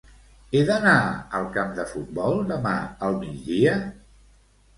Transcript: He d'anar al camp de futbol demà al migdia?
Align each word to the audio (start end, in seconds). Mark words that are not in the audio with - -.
He 0.53 0.61
d'anar 0.69 0.93
al 1.39 1.45
camp 1.57 1.75
de 1.81 1.85
futbol 1.91 2.39
demà 2.53 2.73
al 3.09 3.19
migdia? 3.21 3.77